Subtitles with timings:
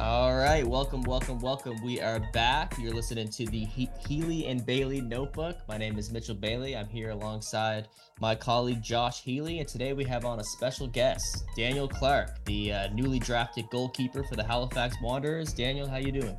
[0.00, 1.82] All right, welcome, welcome, welcome.
[1.82, 2.78] We are back.
[2.78, 5.56] You're listening to the he- Healy and Bailey Notebook.
[5.66, 6.76] My name is Mitchell Bailey.
[6.76, 7.88] I'm here alongside
[8.20, 12.72] my colleague Josh Healy, and today we have on a special guest, Daniel Clarke, the
[12.72, 15.52] uh, newly drafted goalkeeper for the Halifax Wanderers.
[15.52, 16.38] Daniel, how you doing?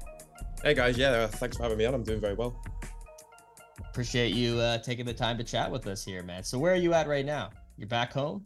[0.64, 1.94] Hey guys, yeah, uh, thanks for having me on.
[1.94, 2.56] I'm doing very well.
[3.90, 6.44] Appreciate you uh, taking the time to chat with us here, man.
[6.44, 7.50] So where are you at right now?
[7.76, 8.46] You're back home?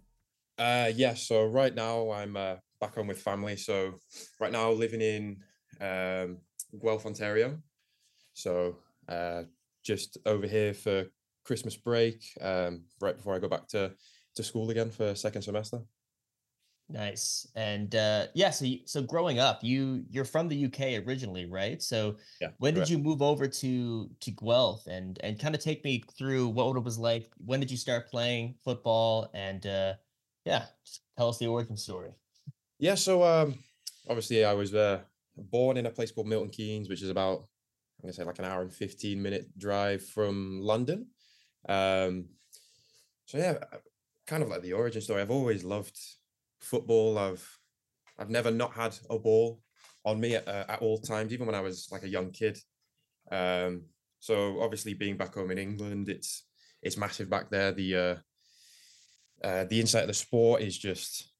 [0.58, 1.14] Uh, yeah.
[1.14, 3.56] So right now I'm uh, back home with family.
[3.56, 4.00] So
[4.40, 5.38] right now living in
[5.80, 6.38] um,
[6.82, 7.58] Guelph, Ontario.
[8.34, 9.44] So uh,
[9.84, 11.06] just over here for
[11.46, 13.94] Christmas break, um, right before I go back to
[14.36, 15.80] to school again for second semester.
[16.90, 17.48] Nice.
[17.56, 21.82] And uh, yeah, so you, so growing up, you you're from the UK originally, right?
[21.82, 22.50] So Yeah.
[22.58, 26.50] when did you move over to to Guelph and and kind of take me through
[26.50, 27.32] what it was like?
[27.38, 29.30] When did you start playing football?
[29.34, 29.94] And uh,
[30.46, 32.12] yeah, just tell us the origin story.
[32.84, 32.96] Yeah.
[32.96, 33.56] So um,
[34.10, 35.00] obviously I was uh,
[35.38, 38.46] born in a place called Milton Keynes, which is about I'm gonna say like an
[38.46, 41.08] hour and fifteen minute drive from London.
[41.70, 42.26] Um,
[43.26, 43.60] so yeah,
[44.28, 45.22] kind of like the origin story.
[45.22, 45.98] I've always loved
[46.60, 47.18] football.
[47.18, 47.48] I've
[48.20, 49.62] I've never not had a ball
[50.04, 52.58] on me at, uh, at all times, even when I was like a young kid.
[53.32, 53.84] Um,
[54.20, 56.44] so obviously being back home in England, it's
[56.82, 57.72] it's massive back there.
[57.72, 58.16] The uh,
[59.42, 61.33] uh, the insight of the sport is just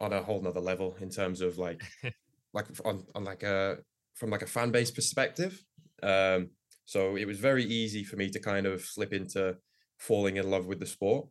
[0.00, 1.82] on a whole nother level in terms of like
[2.52, 3.78] like on, on like a
[4.14, 5.62] from like a fan base perspective.
[6.02, 6.50] Um,
[6.84, 9.56] so it was very easy for me to kind of slip into
[9.98, 11.28] falling in love with the sport.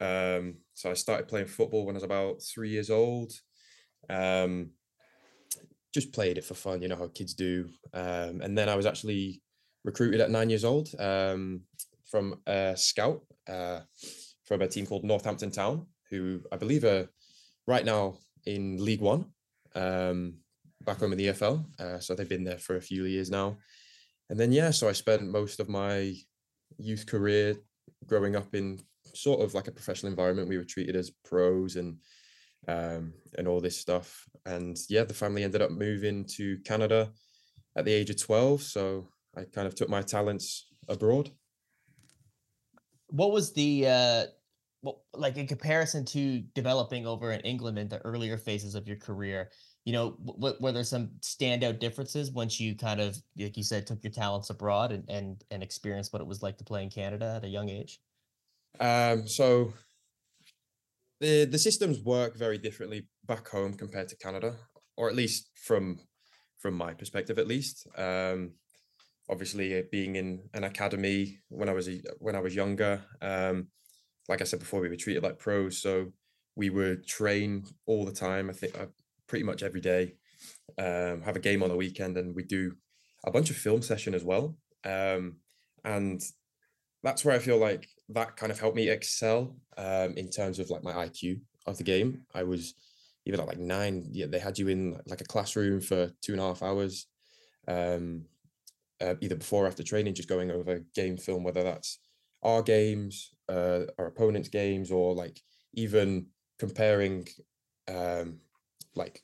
[0.00, 3.32] Um, so I started playing football when I was about three years old.
[4.10, 4.70] Um,
[5.94, 7.68] just played it for fun, you know how kids do.
[7.92, 9.42] Um, and then I was actually
[9.84, 11.62] recruited at nine years old um,
[12.10, 13.80] from a scout uh,
[14.44, 17.08] from a team called Northampton Town, who I believe are
[17.66, 19.26] right now in League One,
[19.74, 20.34] um,
[20.82, 21.64] back home in the EFL.
[21.80, 23.56] Uh, so they've been there for a few years now.
[24.30, 26.14] And then yeah, so I spent most of my
[26.78, 27.56] youth career
[28.06, 28.80] growing up in
[29.14, 30.48] sort of like a professional environment.
[30.48, 31.98] We were treated as pros and
[32.68, 34.24] um, and all this stuff.
[34.46, 37.12] And yeah, the family ended up moving to Canada
[37.76, 38.62] at the age of twelve.
[38.62, 41.30] So I kind of took my talents abroad.
[43.08, 44.24] What was the uh,
[44.82, 48.96] what like in comparison to developing over in England in the earlier phases of your
[48.96, 49.50] career?
[49.84, 53.86] You know, w- were there some standout differences once you kind of, like you said,
[53.86, 56.90] took your talents abroad and and and experienced what it was like to play in
[56.90, 58.00] Canada at a young age?
[58.80, 59.72] Um, so
[61.20, 64.56] the the systems work very differently back home compared to Canada,
[64.96, 66.00] or at least from
[66.58, 67.86] from my perspective, at least.
[67.96, 68.54] Um,
[69.30, 73.68] obviously, uh, being in an academy when I was a, when I was younger, um,
[74.28, 76.12] like I said before, we were treated like pros, so
[76.56, 78.50] we would train all the time.
[78.50, 78.86] I think uh,
[79.26, 80.14] pretty much every day.
[80.78, 82.72] Um, have a game on the weekend, and we do
[83.24, 84.56] a bunch of film session as well.
[84.84, 85.36] Um,
[85.84, 86.20] and
[87.02, 90.70] that's where I feel like that kind of helped me excel um, in terms of
[90.70, 92.22] like my IQ of the game.
[92.34, 92.74] I was
[93.24, 96.40] even at like nine, yeah, they had you in like a classroom for two and
[96.40, 97.06] a half hours,
[97.68, 98.24] um,
[99.00, 101.98] uh, either before or after training, just going over game film, whether that's
[102.42, 105.40] our games, uh, our opponents' games, or like
[105.74, 106.26] even
[106.58, 107.26] comparing
[107.88, 108.38] um,
[108.94, 109.22] like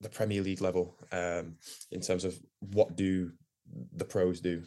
[0.00, 1.56] the Premier League level um,
[1.90, 3.32] in terms of what do
[3.96, 4.62] the pros do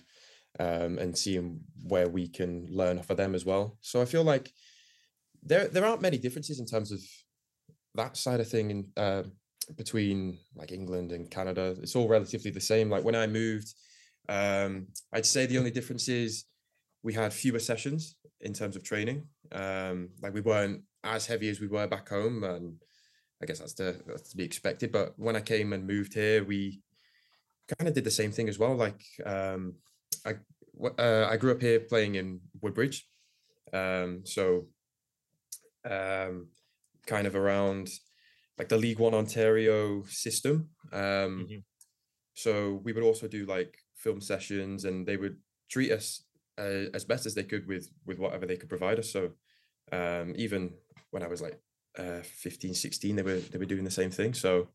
[0.60, 3.78] um, and seeing where we can learn off of them as well.
[3.82, 4.52] So I feel like
[5.42, 7.00] there there aren't many differences in terms of
[7.96, 9.24] that side of thing in, uh,
[9.76, 11.76] between like England and Canada.
[11.82, 12.90] It's all relatively the same.
[12.90, 13.74] Like when I moved,
[14.30, 16.46] um, I'd say the only difference is
[17.02, 19.28] we had fewer sessions in terms of training.
[19.52, 22.76] Um, like we weren't as heavy as we were back home, and
[23.42, 24.92] I guess that's to that's to be expected.
[24.92, 26.82] But when I came and moved here, we
[27.78, 28.76] kind of did the same thing as well.
[28.76, 29.76] Like um,
[30.26, 30.36] I
[31.00, 33.08] uh, I grew up here playing in Woodbridge,
[33.74, 34.68] um, so
[35.90, 36.48] um,
[37.08, 37.90] kind of around
[38.58, 40.70] like the League One Ontario system.
[40.92, 41.64] Um, Mhm.
[42.36, 45.38] So we would also do like film sessions, and they would
[45.70, 46.24] treat us
[46.58, 49.12] uh, as best as they could with with whatever they could provide us.
[49.12, 49.32] So
[49.92, 50.74] um, even
[51.12, 51.60] when I was like
[51.98, 54.34] uh, 15, 16, they were they were doing the same thing.
[54.34, 54.70] So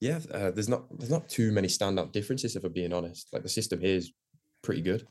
[0.00, 3.28] yeah, uh, there's not there's not too many standout differences if I'm being honest.
[3.32, 4.12] Like the system here is
[4.62, 5.06] pretty good.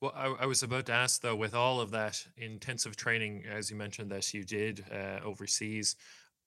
[0.00, 3.70] Well, I, I was about to ask though, with all of that intensive training, as
[3.70, 5.96] you mentioned that you did uh, overseas,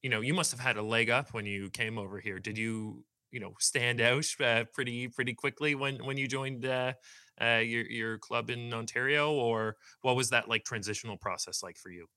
[0.04, 2.38] you know, you must have had a leg up when you came over here.
[2.38, 6.94] Did you, you know, stand out uh, pretty pretty quickly when when you joined uh,
[7.42, 11.90] uh, your your club in Ontario, or what was that like transitional process like for
[11.90, 12.08] you?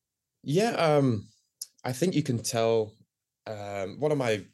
[0.43, 1.29] Yeah, um,
[1.85, 2.93] I think you can tell.
[3.47, 4.44] Um, one of my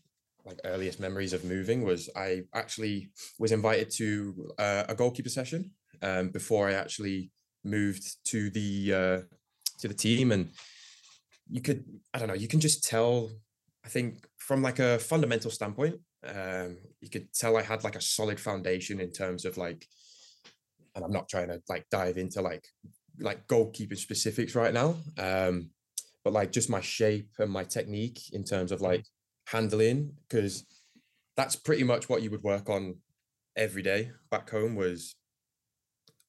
[0.45, 3.09] like earliest memories of moving was I actually
[3.39, 5.73] was invited to uh, a goalkeeper session
[6.03, 7.33] um, before I actually
[7.65, 9.19] moved to the uh,
[9.81, 10.51] to the team, and
[11.51, 13.31] you could I don't know you can just tell
[13.85, 15.97] I think from like a fundamental standpoint
[16.27, 19.87] um, you could tell I had like a solid foundation in terms of like
[20.95, 22.65] and I'm not trying to like dive into like
[23.21, 25.71] like goalkeeping specifics right now um,
[26.25, 29.05] but like just my shape and my technique in terms of like
[29.47, 30.65] handling because
[31.37, 32.97] that's pretty much what you would work on
[33.57, 35.15] every day back home was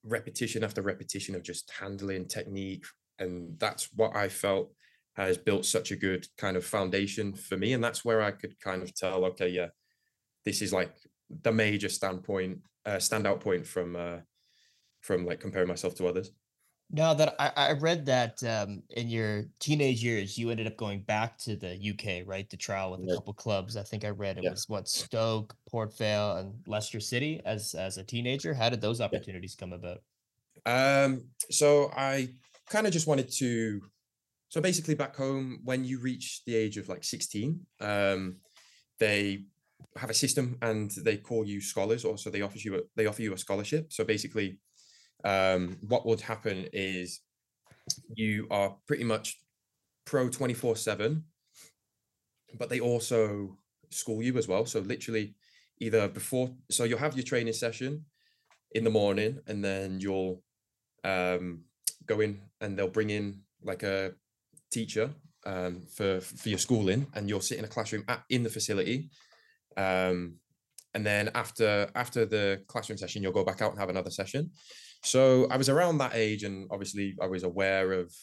[0.03, 2.85] repetition after repetition of just handling technique
[3.17, 4.71] and that's what i felt
[5.15, 8.59] has built such a good kind of foundation for me and that's where i could
[8.59, 9.67] kind of tell okay yeah
[10.43, 10.93] this is like
[11.41, 14.17] the major standpoint uh, standout point from uh,
[15.05, 16.31] from like comparing myself to others
[16.91, 21.01] now that I, I read that um, in your teenage years, you ended up going
[21.01, 23.75] back to the UK, right, to trial with a couple clubs.
[23.75, 24.51] I think I read it Yeah.
[24.51, 28.53] was what Stoke, Port Vale, and Leicester City as as a teenager.
[28.53, 30.03] How did those opportunities come about?
[30.65, 32.35] Um, so I
[32.69, 33.81] kind of just wanted to.
[34.49, 38.37] So basically, back home, when you reach the age of like 16, um,
[38.99, 39.45] they
[39.97, 43.07] have a system and they call you scholars, or so they offer you a, they
[43.07, 43.91] offer you a scholarship.
[43.91, 44.59] So basically,
[45.25, 47.19] um, what would happen is
[48.13, 49.37] you are pretty much
[50.05, 51.23] pro 24 7
[52.57, 53.57] but they also
[53.91, 54.65] school you as well.
[54.65, 55.35] So literally
[55.79, 58.05] either before so you'll have your training session
[58.71, 60.41] in the morning and then you'll
[61.03, 61.63] um,
[62.05, 64.13] go in and they'll bring in like a
[64.71, 65.13] teacher
[65.45, 69.09] um, for for your schooling and you'll sit in a classroom at, in the facility
[69.75, 70.35] um,
[70.93, 74.49] and then after after the classroom session you'll go back out and have another session
[75.05, 78.13] so i was around that age and obviously i was aware of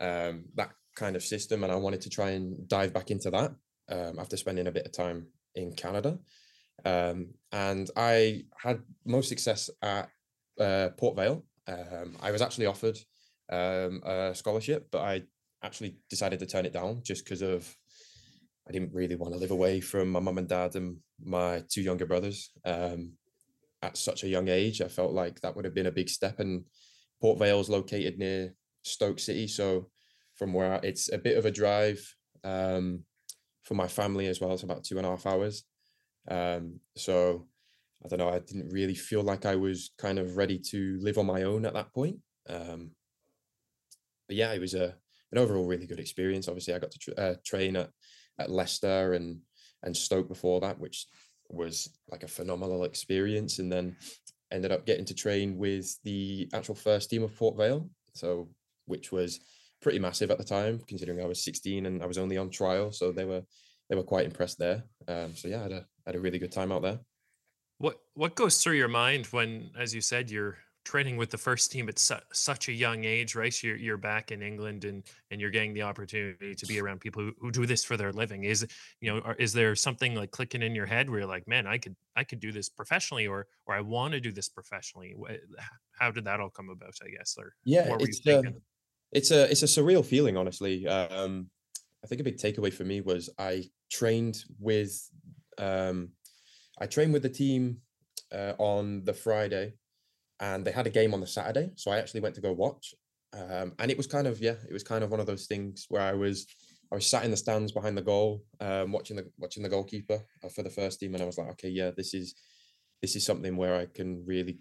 [0.00, 3.52] um, that kind of system and i wanted to try and dive back into that
[3.90, 6.18] um, after spending a bit of time in canada.
[6.84, 10.08] Um, and i had most success at
[10.60, 11.44] uh, port vale.
[11.66, 12.98] Um, i was actually offered
[13.50, 15.22] um, a scholarship but i
[15.62, 17.74] actually decided to turn it down just because of
[18.68, 21.82] I didn't really want to live away from my mum and dad and my two
[21.82, 22.50] younger brothers.
[22.64, 23.12] Um,
[23.84, 24.80] at such a young age.
[24.80, 26.40] I felt like that would have been a big step.
[26.40, 26.64] And
[27.20, 29.90] Port Vale's located near Stoke City, so
[30.36, 32.00] from where I, it's a bit of a drive
[32.42, 33.04] um,
[33.62, 34.52] for my family as well.
[34.52, 35.64] It's about two and a half hours.
[36.28, 37.46] Um, so
[38.04, 38.30] I don't know.
[38.30, 41.64] I didn't really feel like I was kind of ready to live on my own
[41.66, 42.18] at that point.
[42.48, 42.90] Um,
[44.26, 44.94] but yeah, it was a
[45.32, 46.48] an overall really good experience.
[46.48, 47.90] Obviously, I got to tr- uh, train at
[48.38, 49.40] at Leicester and
[49.82, 51.06] and Stoke before that, which
[51.48, 53.58] was like a phenomenal experience.
[53.58, 53.96] And then
[54.50, 58.48] ended up getting to train with the actual first team of Port Vale, so
[58.86, 59.40] which was
[59.82, 62.92] pretty massive at the time, considering I was 16 and I was only on trial.
[62.92, 63.42] So they were
[63.90, 64.84] they were quite impressed there.
[65.08, 67.00] Um, so yeah, I had a had a really good time out there.
[67.78, 71.72] What what goes through your mind when, as you said, you're training with the first
[71.72, 73.62] team at su- such a young age, right?
[73.62, 77.22] You're you're back in England and and you're getting the opportunity to be around people
[77.22, 78.44] who, who do this for their living.
[78.44, 78.66] Is
[79.00, 81.66] you know, are, is there something like clicking in your head where you're like, man,
[81.66, 85.14] I could I could do this professionally, or or I want to do this professionally?
[85.98, 86.94] How did that all come about?
[87.02, 88.60] I guess, or Yeah, what were you it's uh, thinking?
[89.12, 90.86] it's a it's a surreal feeling, honestly.
[90.86, 91.50] Um,
[92.02, 95.08] I think a big takeaway for me was I trained with
[95.56, 96.10] um,
[96.78, 97.78] I trained with the team
[98.32, 99.74] uh, on the Friday,
[100.40, 102.94] and they had a game on the Saturday, so I actually went to go watch.
[103.32, 105.86] Um, and it was kind of yeah, it was kind of one of those things
[105.88, 106.46] where I was
[106.92, 110.20] I was sat in the stands behind the goal, um, watching the watching the goalkeeper
[110.42, 112.34] uh, for the first team, and I was like, okay, yeah, this is
[113.02, 114.58] this is something where I can really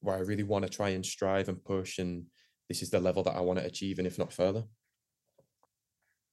[0.00, 2.26] where I really want to try and strive and push, and
[2.68, 4.64] this is the level that I want to achieve, and if not further.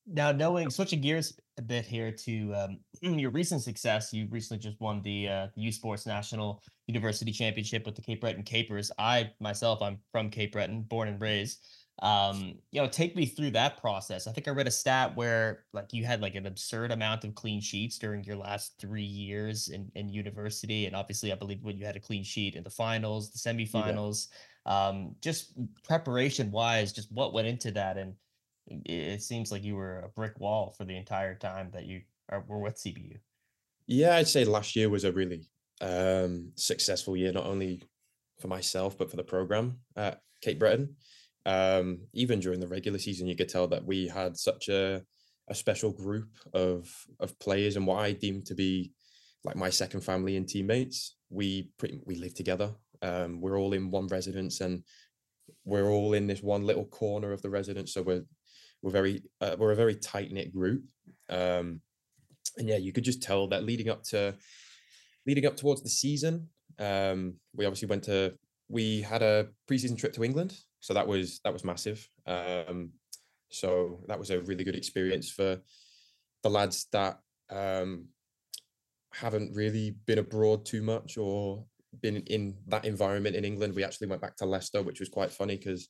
[0.07, 2.79] Now, knowing switching gears a bit here to um,
[3.19, 7.95] your recent success, you recently just won the uh, U Sports National University Championship with
[7.95, 8.91] the Cape Breton Capers.
[8.97, 11.63] I myself, I'm from Cape Breton, born and raised.
[12.01, 14.25] Um, you know, take me through that process.
[14.25, 17.35] I think I read a stat where like you had like an absurd amount of
[17.35, 21.77] clean sheets during your last three years in, in university, and obviously, I believe when
[21.77, 24.27] you had a clean sheet in the finals, the semifinals.
[24.65, 25.53] Um, just
[25.83, 28.13] preparation wise, just what went into that, and
[28.85, 32.43] it seems like you were a brick wall for the entire time that you are,
[32.47, 33.17] were with CBU.
[33.87, 35.49] Yeah, I'd say last year was a really
[35.81, 37.83] um, successful year, not only
[38.39, 40.95] for myself but for the program at Cape Breton.
[41.45, 45.03] Um, even during the regular season, you could tell that we had such a
[45.47, 48.93] a special group of of players and what I deemed to be
[49.43, 51.17] like my second family and teammates.
[51.29, 52.71] We pretty we live together.
[53.01, 54.83] Um, we're all in one residence and
[55.65, 57.93] we're all in this one little corner of the residence.
[57.93, 58.23] So we're
[58.81, 60.83] we're very uh, we're a very tight knit group.
[61.29, 61.81] Um,
[62.57, 64.35] and yeah, you could just tell that leading up to
[65.25, 68.33] leading up towards the season, um, we obviously went to
[68.69, 72.07] we had a preseason trip to England, so that was that was massive.
[72.25, 72.91] Um,
[73.49, 75.59] so that was a really good experience for
[76.41, 77.19] the lads that
[77.49, 78.07] um,
[79.13, 81.65] haven't really been abroad too much or
[82.01, 83.75] been in that environment in England.
[83.75, 85.89] We actually went back to Leicester, which was quite funny because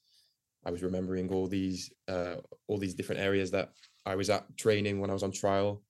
[0.66, 2.36] I was remembering all these uh,
[2.68, 3.72] all these different areas that
[4.06, 5.84] I was at training when I was on trial.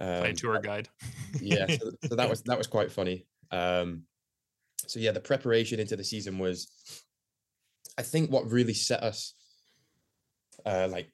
[0.00, 0.88] Um, Playing tour guide.
[1.40, 3.26] yeah, so, so, that was that was quite funny.
[3.50, 4.04] Um,
[4.86, 6.68] so yeah, the preparation into the season was,
[7.98, 9.34] I think, what really set us,
[10.64, 11.10] uh, like,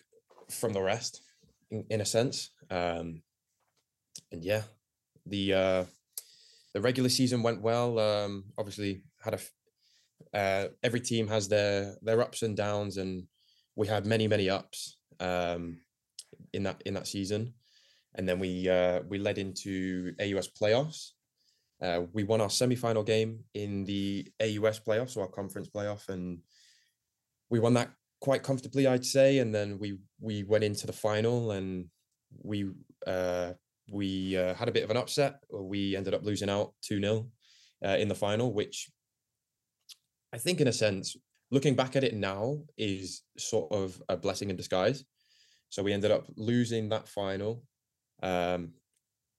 [0.48, 1.22] from the rest,
[1.70, 2.50] in, in a sense.
[2.70, 3.22] Um,
[4.32, 4.62] and yeah,
[5.26, 5.84] the uh,
[6.72, 7.98] the regular season went well.
[7.98, 9.40] Um, obviously, had a
[10.36, 13.24] uh, every team has their their ups and downs, and
[13.74, 15.78] we had many many ups um,
[16.52, 17.54] in that in that season,
[18.14, 21.12] and then we uh, we led into AUS playoffs.
[21.80, 26.38] Uh, we won our semi-final game in the AUS playoffs, so our conference playoff, and
[27.50, 27.90] we won that
[28.20, 29.38] quite comfortably, I'd say.
[29.38, 31.86] And then we we went into the final, and
[32.42, 32.68] we
[33.06, 33.52] uh,
[33.90, 35.40] we uh, had a bit of an upset.
[35.50, 37.26] We ended up losing out two 0
[37.84, 38.90] uh, in the final, which
[40.32, 41.16] I think, in a sense,
[41.50, 45.04] looking back at it now, is sort of a blessing in disguise.
[45.68, 47.62] So we ended up losing that final.
[48.22, 48.72] Um,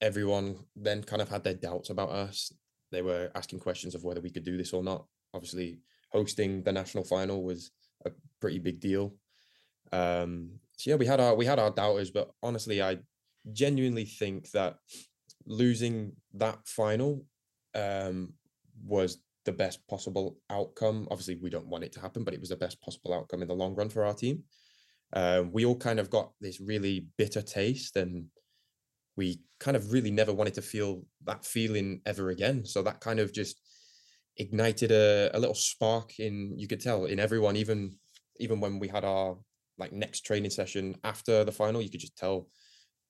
[0.00, 2.52] everyone then kind of had their doubts about us.
[2.90, 5.06] They were asking questions of whether we could do this or not.
[5.34, 5.80] Obviously,
[6.10, 7.70] hosting the national final was
[8.06, 9.14] a pretty big deal.
[9.92, 12.98] Um, so yeah, we had our we had our doubters, but honestly, I
[13.52, 14.76] genuinely think that
[15.46, 17.24] losing that final
[17.74, 18.34] um,
[18.84, 19.18] was
[19.48, 21.08] the best possible outcome.
[21.10, 23.48] Obviously, we don't want it to happen, but it was the best possible outcome in
[23.48, 24.44] the long run for our team.
[25.14, 28.26] Uh, we all kind of got this really bitter taste, and
[29.16, 32.66] we kind of really never wanted to feel that feeling ever again.
[32.66, 33.56] So that kind of just
[34.36, 37.96] ignited a, a little spark in you could tell in everyone, even
[38.38, 39.38] even when we had our
[39.78, 42.48] like next training session after the final, you could just tell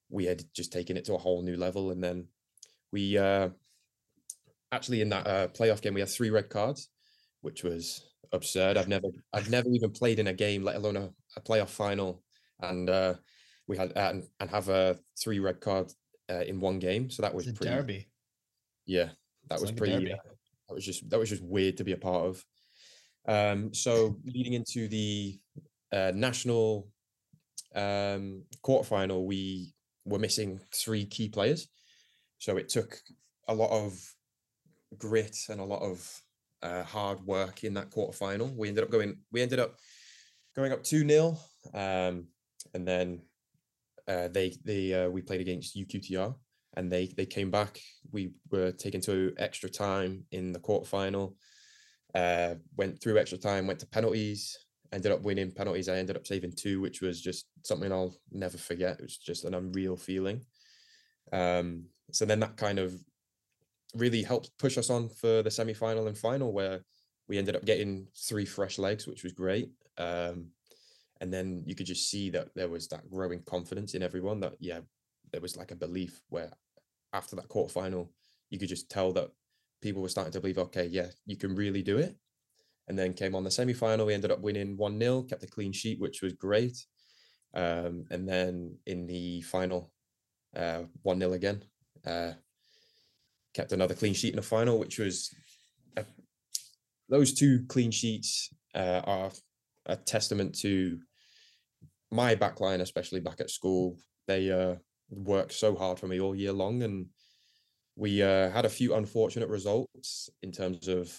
[0.09, 1.91] we had just taken it to a whole new level.
[1.91, 2.29] And then
[2.93, 3.49] we uh,
[4.73, 6.89] actually in that uh, playoff game we had three red cards,
[7.41, 8.77] which was absurd.
[8.77, 12.23] I've never I've never even played in a game, let alone a, a playoff final,
[12.61, 13.15] and uh,
[13.67, 15.97] we had uh, and, and have a three red cards
[16.31, 17.11] uh, in one game.
[17.11, 18.09] So that was pretty derby.
[18.87, 19.11] Yeah,
[19.49, 20.13] that it's was like pretty.
[20.13, 20.17] Uh,
[20.69, 22.45] that was just that was just weird to be a part of.
[23.27, 25.39] Um, so leading into the
[25.93, 26.89] uh, national
[27.75, 31.69] um, quarterfinal, we were missing three key players.
[32.39, 32.99] So it took
[33.49, 33.99] a lot of
[34.97, 36.23] grit and a lot of
[36.63, 38.55] uh, hard work in that quarterfinal.
[38.57, 39.19] We ended up going.
[39.33, 39.77] We ended up
[40.57, 41.39] going up two 0
[41.75, 42.27] um,
[42.75, 43.23] and then
[44.09, 46.35] uh, they they uh, we played against UQTR,
[46.77, 47.79] and they they came back.
[48.11, 51.35] We were taken to extra time in the quarterfinal.
[52.15, 54.57] Uh, went through extra time, went to penalties,
[54.93, 55.89] ended up winning penalties.
[55.89, 58.99] I ended up saving two, which was just something I'll never forget.
[58.99, 60.45] It was just an unreal feeling.
[61.33, 62.95] Um, so then that kind of
[63.95, 66.81] really helped push us on for the semi final and final, where
[67.29, 69.71] we ended up getting three fresh legs, which was great.
[69.97, 70.49] Um,
[71.21, 74.55] and then you could just see that there was that growing confidence in everyone that,
[74.61, 74.81] yeah,
[75.33, 76.53] there was like a belief where
[77.13, 78.13] after that quarter final,
[78.51, 79.31] you could just tell that
[79.83, 82.17] people were starting to believe, okay, yeah, you can really do it
[82.89, 84.07] and then came on the semi final.
[84.07, 86.87] We ended up winning 1 0, kept a clean sheet, which was great.
[87.55, 89.93] Um, and then in the final,
[90.57, 91.63] uh, 1 0 again,
[92.07, 92.33] uh,
[93.55, 95.35] kept another clean sheet in the final, which was
[95.97, 96.05] a,
[97.09, 99.31] those two clean sheets uh, are
[99.87, 100.99] a testament to
[102.11, 103.97] my backline, especially back at school.
[104.27, 104.77] They uh,
[105.11, 107.07] worked so hard for me all year long, and
[107.97, 111.13] we uh, had a few unfortunate results in terms of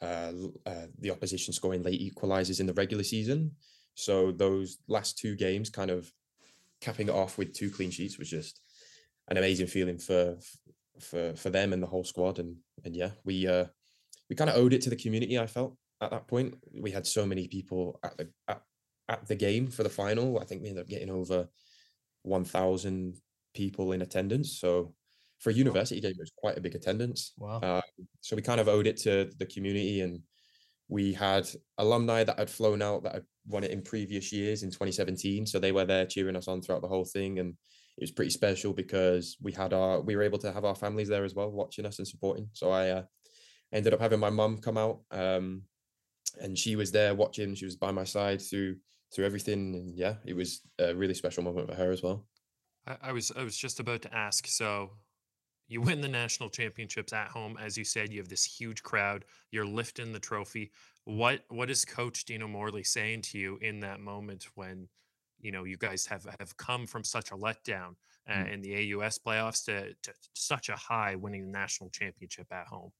[0.00, 0.32] uh,
[0.64, 3.52] uh, the opposition scoring late equalizers in the regular season.
[3.94, 6.10] So those last two games, kind of
[6.80, 8.60] capping it off with two clean sheets, was just
[9.28, 10.36] an amazing feeling for
[11.02, 12.38] for for them and the whole squad.
[12.38, 13.66] And and yeah, we uh,
[14.28, 15.38] we kind of owed it to the community.
[15.38, 18.62] I felt at that point we had so many people at the at,
[19.08, 20.38] at the game for the final.
[20.38, 21.48] I think we ended up getting over
[22.22, 23.16] one thousand
[23.54, 24.58] people in attendance.
[24.58, 24.94] So
[25.40, 27.32] for a university game, it was quite a big attendance.
[27.38, 27.60] Wow.
[27.62, 30.20] Um, so we kind of owed it to the community, and
[30.88, 34.70] we had alumni that had flown out that had won it in previous years in
[34.70, 35.46] 2017.
[35.46, 37.54] So they were there cheering us on throughout the whole thing, and
[37.98, 41.08] it was pretty special because we had our we were able to have our families
[41.08, 42.48] there as well, watching us and supporting.
[42.52, 43.02] So I uh,
[43.72, 45.62] ended up having my mum come out, um,
[46.40, 47.56] and she was there watching.
[47.56, 48.76] She was by my side through
[49.12, 52.24] through everything, and yeah, it was a really special moment for her as well.
[52.86, 54.46] I, I was I was just about to ask.
[54.46, 54.90] So
[55.66, 58.12] you win the national championships at home, as you said.
[58.12, 59.24] You have this huge crowd.
[59.50, 60.70] You're lifting the trophy.
[61.04, 64.88] What what is Coach Deano Morley saying to you in that moment when
[65.40, 67.94] you know you guys have have come from such a letdown
[68.28, 68.52] uh, mm.
[68.52, 72.90] in the AUS playoffs to, to such a high, winning the national championship at home?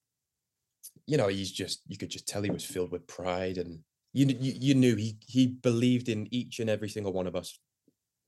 [1.06, 3.80] You know, he's just you could just tell he was filled with pride, and
[4.12, 7.58] you you, you knew he he believed in each and every single one of us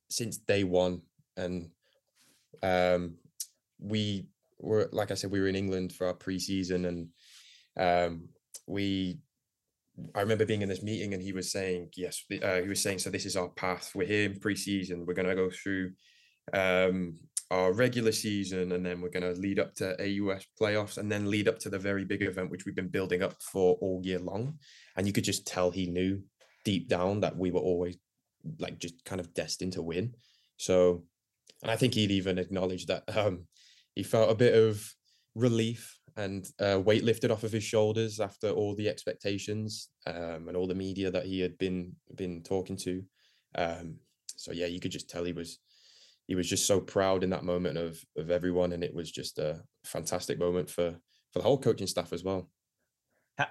[0.08, 1.02] since day one,
[1.36, 1.70] and
[2.62, 3.14] um
[3.78, 4.26] we
[4.58, 7.08] were like I said, we were in England for our preseason, and
[7.76, 8.28] um,
[8.66, 9.18] we.
[10.14, 13.00] I remember being in this meeting, and he was saying, "Yes," uh, he was saying,
[13.00, 13.92] "So this is our path.
[13.94, 15.04] We're here in preseason.
[15.04, 15.92] We're going to go through
[16.52, 17.18] um,
[17.50, 21.30] our regular season, and then we're going to lead up to AUS playoffs, and then
[21.30, 24.18] lead up to the very big event which we've been building up for all year
[24.18, 24.58] long."
[24.96, 26.22] And you could just tell he knew
[26.64, 27.96] deep down that we were always
[28.58, 30.14] like just kind of destined to win.
[30.56, 31.04] So,
[31.62, 33.46] and I think he'd even acknowledged that um,
[33.94, 34.82] he felt a bit of
[35.34, 40.56] relief and uh, weight lifted off of his shoulders after all the expectations um, and
[40.56, 43.02] all the media that he had been been talking to.
[43.54, 43.96] Um,
[44.36, 45.58] so yeah, you could just tell he was
[46.26, 49.38] he was just so proud in that moment of of everyone, and it was just
[49.38, 50.90] a fantastic moment for
[51.32, 52.50] for the whole coaching staff as well.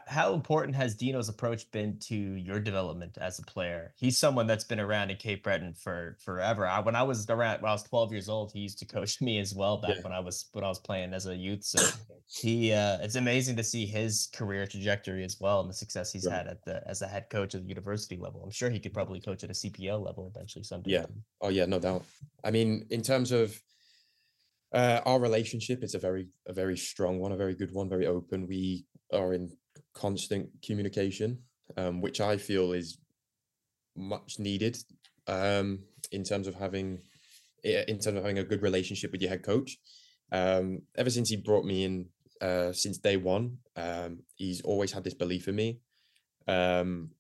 [0.08, 3.94] How, important has Deano's approach been to your development as a player?
[3.98, 6.68] He's someone that's been around in Cape Breton for forever.
[6.68, 9.22] I, when I was around, when I was 12 years old, he used to coach
[9.22, 10.02] me as well back yeah.
[10.02, 11.64] when I was when I was playing as a youth.
[11.64, 11.84] So
[12.28, 16.26] he, uh, it's amazing to see his career trajectory as well and the success he's
[16.26, 16.38] yeah.
[16.38, 18.42] had at the as a head coach at the university level.
[18.44, 20.92] I'm sure he could probably coach at a CPL level eventually someday.
[20.92, 21.06] Yeah.
[21.42, 22.04] Oh yeah, no doubt.
[22.44, 23.60] I mean, in terms of
[24.74, 28.06] uh, our relationship, it's a very a very strong one, a very good one, very
[28.06, 28.48] open.
[28.48, 29.52] We are in
[30.00, 31.40] constant communication,
[31.76, 32.98] um, which I feel is
[33.96, 34.78] much needed
[35.28, 35.80] um,
[36.12, 37.00] in terms of having
[37.64, 39.78] in terms of having a good relationship with your head coach.
[40.32, 42.06] Um, ever since he brought me in
[42.42, 45.82] uh, since day one, um, he's always had this belief in me,
[46.48, 47.12] um,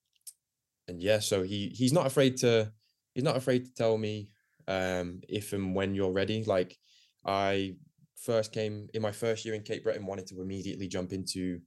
[0.87, 2.71] and yeah, so he he's not afraid to
[3.13, 4.29] he's not afraid to tell me
[4.69, 6.45] um, if and when you're ready.
[6.45, 6.77] Like
[7.25, 7.75] I
[8.15, 11.59] first came in my first year in Cape Breton, wanted to immediately jump into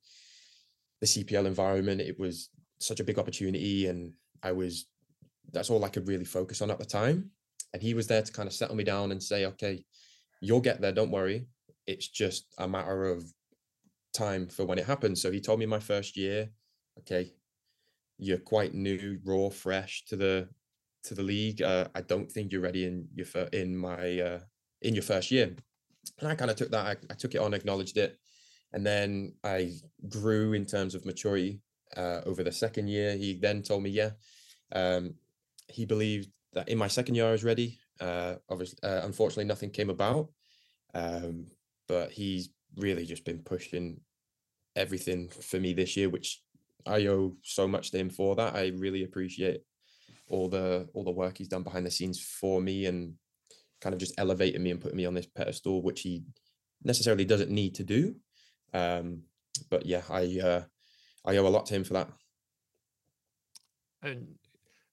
[1.02, 2.00] the CPL environment.
[2.00, 4.12] It was such a big opportunity, and
[4.42, 4.86] I was
[5.50, 7.30] that's all I could really focus on at the time.
[7.74, 9.84] And he was there to kind of settle me down and say, "Okay,
[10.40, 10.92] you'll get there.
[10.92, 11.48] Don't worry.
[11.88, 13.24] It's just a matter of
[14.14, 16.50] time for when it happens." So he told me my first year,
[17.00, 17.32] "Okay,
[18.18, 20.48] you're quite new, raw, fresh to the
[21.04, 21.62] to the league.
[21.62, 24.40] Uh, I don't think you're ready in your in my uh,
[24.82, 25.56] in your first year."
[26.20, 26.86] And I kind of took that.
[26.86, 28.18] I, I took it on, acknowledged it,
[28.72, 29.72] and then I
[30.08, 31.60] grew in terms of maturity
[31.96, 33.16] uh, over the second year.
[33.16, 34.10] He then told me, yeah,
[34.72, 35.14] um,
[35.68, 37.78] he believed that in my second year I was ready.
[38.00, 40.28] Uh, obviously, uh, unfortunately, nothing came about,
[40.94, 41.46] um,
[41.88, 44.00] but he's really just been pushing
[44.74, 46.42] everything for me this year, which
[46.86, 48.54] I owe so much to him for that.
[48.54, 49.62] I really appreciate
[50.28, 53.14] all the all the work he's done behind the scenes for me and
[53.80, 56.24] kind of just elevating me and putting me on this pedestal, which he
[56.82, 58.16] necessarily doesn't need to do.
[58.72, 59.22] Um,
[59.70, 60.62] but yeah, I uh,
[61.24, 62.08] I owe a lot to him for that.
[64.02, 64.26] And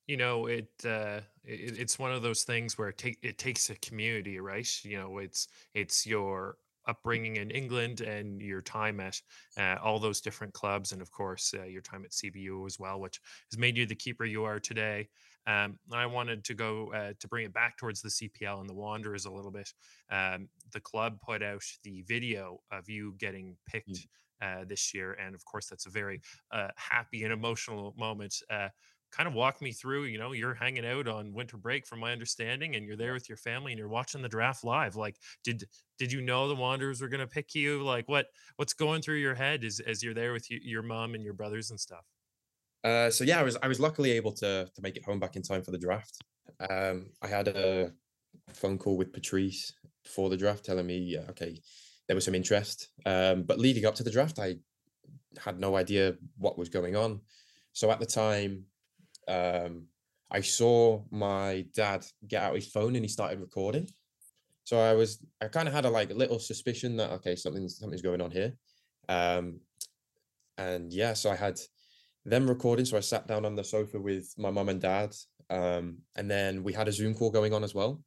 [0.08, 3.70] you know, it, uh, it it's one of those things where it take it takes
[3.70, 4.68] a community, right?
[4.84, 9.22] You know, it's it's your upbringing in England and your time at
[9.58, 13.00] uh, all those different clubs, and of course uh, your time at CBU as well,
[13.00, 13.20] which
[13.52, 15.08] has made you the keeper you are today.
[15.50, 18.76] Um, I wanted to go uh, to bring it back towards the CPL and the
[18.76, 19.74] Wanderers a little bit.
[20.12, 23.56] Um, the club put out the video of you getting mm.
[23.68, 24.08] picked
[24.42, 28.36] uh, this year, and of course, that's a very uh, happy and emotional moment.
[28.50, 28.70] Uh,
[29.12, 30.04] kind of walk me through.
[30.04, 33.28] You know, you're hanging out on winter break, from my understanding, and you're there with
[33.28, 34.96] your family, and you're watching the draft live.
[34.96, 35.64] Like, did
[35.98, 37.82] did you know the Wanderers were going to pick you?
[37.82, 41.16] Like, what what's going through your head as as you're there with you, your mom
[41.16, 42.06] and your brothers and stuff?
[42.84, 45.36] Uh, so yeah, I was I was luckily able to to make it home back
[45.36, 46.18] in time for the draft.
[46.70, 47.92] Um, I had a
[48.54, 51.60] phone call with Patrice before the draft telling me, okay,
[52.08, 52.90] there was some interest.
[53.06, 54.56] Um, but leading up to the draft, I
[55.44, 57.22] had no idea what was going on.
[57.74, 58.66] So at the time,
[59.28, 59.86] um,
[60.32, 63.90] I saw my dad get out his phone and he started recording.
[64.64, 68.02] So I was, I kind of had a like little suspicion that okay, something's something's
[68.02, 68.54] going on here.
[69.08, 69.60] Um,
[70.58, 71.60] and yeah, so I had
[72.30, 72.86] them recording.
[72.86, 75.16] So I sat down on the sofa with my mum and dad,
[75.50, 78.02] um, and then we had a Zoom call going on as well.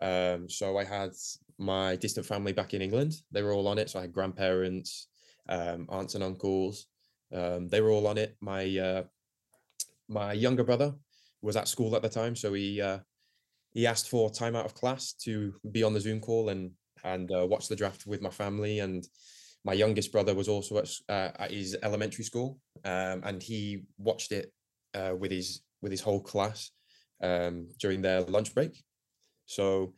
[0.00, 1.10] Um, so I had
[1.58, 3.14] my distant family back in England.
[3.32, 3.90] They were all on it.
[3.90, 5.08] So I had grandparents,
[5.48, 6.86] um, aunts and uncles.
[7.34, 8.36] Um, they were all on it.
[8.40, 9.02] My uh,
[10.08, 10.94] my younger brother
[11.42, 12.98] was at school at the time, so he uh,
[13.70, 16.72] he asked for time out of class to be on the Zoom call and
[17.04, 18.80] and uh, watch the draft with my family.
[18.80, 19.06] And
[19.64, 24.32] my youngest brother was also at, uh, at his elementary school, um, and he watched
[24.32, 24.52] it
[24.94, 26.70] uh, with his with his whole class
[27.22, 28.82] um, during their lunch break.
[29.46, 29.94] So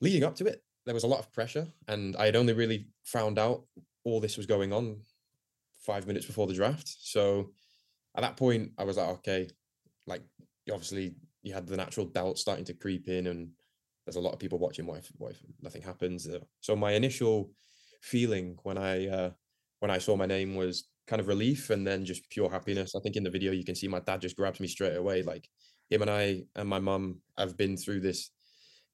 [0.00, 2.88] leading up to it, there was a lot of pressure, and I had only really
[3.04, 3.64] found out
[4.04, 5.00] all this was going on
[5.78, 6.88] five minutes before the draft.
[7.00, 7.50] So
[8.16, 9.48] at that point, I was like, okay,
[10.06, 10.22] like
[10.70, 13.50] obviously you had the natural doubt starting to creep in, and
[14.06, 14.86] there's a lot of people watching.
[14.86, 16.28] What if, what if nothing happens?
[16.60, 17.50] So my initial
[18.00, 19.30] feeling when I uh,
[19.80, 22.94] when I saw my name was kind of relief and then just pure happiness.
[22.94, 25.22] I think in the video you can see my dad just grabs me straight away.
[25.22, 25.48] Like
[25.90, 28.30] him and I and my mum have been through this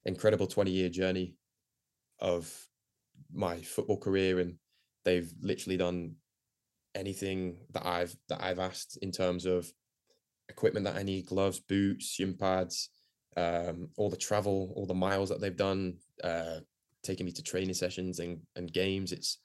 [0.05, 1.35] incredible 20 year journey
[2.19, 2.51] of
[3.31, 4.55] my football career and
[5.05, 6.15] they've literally done
[6.95, 9.71] anything that I've that I've asked in terms of
[10.49, 12.89] equipment that I need, gloves, boots, shin pads,
[13.37, 16.59] um, all the travel, all the miles that they've done, uh,
[17.03, 19.11] taking me to training sessions and, and games.
[19.11, 19.37] It's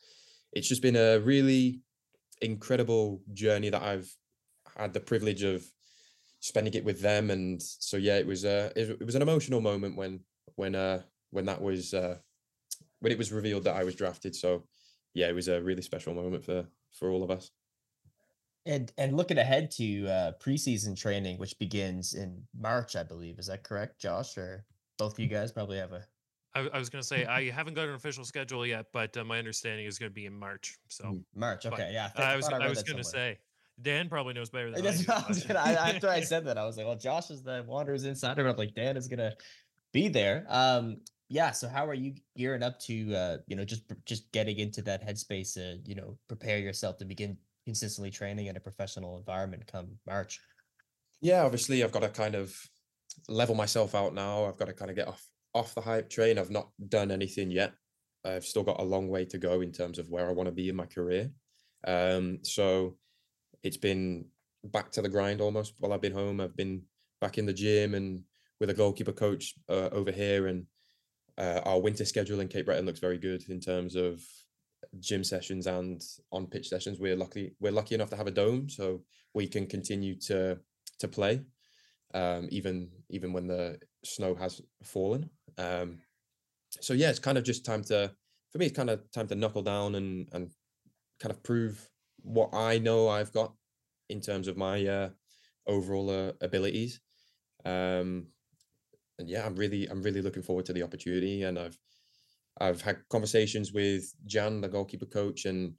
[0.53, 1.81] it's just been a really
[2.44, 4.11] incredible journey that I've
[4.76, 5.64] had the privilege of
[6.40, 7.30] spending it with them.
[7.30, 10.20] And so yeah, it was uh it, it was an emotional moment when
[10.57, 12.18] when uh when that was uh
[13.00, 14.35] when it was revealed that I was drafted.
[14.35, 14.64] So
[15.14, 17.50] yeah, it was a really special moment for for all of us.
[18.66, 23.38] And and looking ahead to uh, preseason training, which begins in March, I believe.
[23.38, 24.38] Is that correct, Josh?
[24.38, 24.64] Or
[24.98, 26.04] both of you guys probably have a.
[26.54, 29.24] I, I was going to say I haven't got an official schedule yet, but uh,
[29.24, 30.78] my understanding is going to be in March.
[30.88, 32.10] So mm, March, okay, but, yeah.
[32.16, 33.38] I, I was I, I was going to say
[33.82, 36.76] Dan probably knows better than That's I, I gonna, after I said that, I was
[36.76, 38.46] like, well, Josh is the Wanderers insider.
[38.46, 39.34] I'm like, Dan is gonna
[39.92, 40.46] be there.
[40.48, 41.50] Um, yeah.
[41.50, 45.06] So how are you gearing up to, uh, you know, just just getting into that
[45.06, 49.88] headspace, uh, you know, prepare yourself to begin consistently training in a professional environment come
[50.06, 50.40] March?
[51.20, 52.54] Yeah, obviously I've got to kind of
[53.28, 54.44] level myself out now.
[54.44, 56.38] I've got to kind of get off off the hype train.
[56.38, 57.72] I've not done anything yet.
[58.24, 60.52] I've still got a long way to go in terms of where I want to
[60.52, 61.30] be in my career.
[61.86, 62.96] Um, so
[63.62, 64.26] it's been
[64.64, 66.40] back to the grind almost while I've been home.
[66.40, 66.82] I've been
[67.20, 68.22] back in the gym and
[68.60, 70.66] with a goalkeeper coach uh, over here, and
[71.36, 74.22] uh, our winter schedule in Cape Breton looks very good in terms of
[75.00, 76.98] gym sessions and on pitch sessions.
[76.98, 79.02] We're lucky we're lucky enough to have a dome, so
[79.34, 80.58] we can continue to
[81.00, 81.42] to play,
[82.14, 85.28] um, even even when the snow has fallen.
[85.58, 85.98] Um,
[86.80, 88.10] so yeah, it's kind of just time to
[88.50, 88.66] for me.
[88.66, 90.50] It's kind of time to knuckle down and and
[91.20, 91.88] kind of prove
[92.22, 93.52] what I know I've got
[94.08, 95.10] in terms of my uh,
[95.66, 97.00] overall uh, abilities.
[97.64, 98.28] Um,
[99.18, 101.78] and yeah, I'm really I'm really looking forward to the opportunity, and I've
[102.60, 105.74] I've had conversations with Jan, the goalkeeper coach, and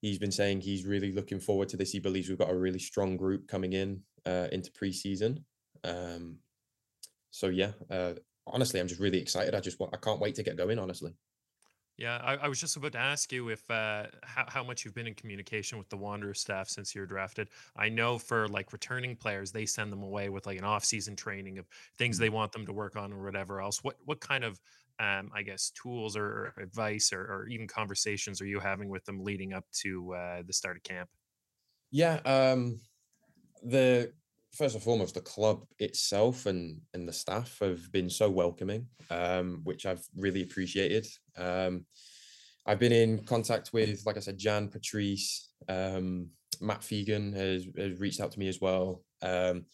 [0.00, 1.90] he's been saying he's really looking forward to this.
[1.90, 5.44] He believes we've got a really strong group coming in uh, into preseason.
[5.84, 6.38] Um,
[7.30, 8.14] so yeah, uh,
[8.46, 9.54] honestly, I'm just really excited.
[9.54, 10.78] I just want, I can't wait to get going.
[10.78, 11.14] Honestly.
[11.98, 14.94] Yeah, I, I was just about to ask you if uh, how, how much you've
[14.94, 17.48] been in communication with the Wanderer staff since you were drafted.
[17.76, 21.58] I know for like returning players, they send them away with like an off-season training
[21.58, 21.66] of
[21.98, 22.24] things mm-hmm.
[22.24, 23.84] they want them to work on or whatever else.
[23.84, 24.58] What what kind of
[24.98, 29.24] um, I guess tools or advice or, or, even conversations are you having with them
[29.24, 31.08] leading up to uh, the start of camp?
[31.90, 32.80] Yeah, um,
[33.62, 34.12] the
[34.54, 39.60] first and foremost, the club itself and and the staff have been so welcoming, um,
[39.64, 41.06] which I've really appreciated.
[41.36, 41.86] Um,
[42.66, 46.28] I've been in contact with, like I said, Jan, Patrice, um,
[46.60, 49.02] Matt Fegan has, has, reached out to me as well.
[49.20, 49.64] Um,